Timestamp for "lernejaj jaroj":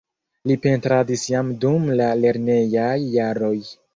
2.23-3.55